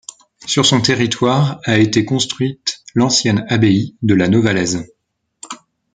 [0.47, 4.91] Sur son territoire a été construite l'ancienne Abbaye de la Novalaise.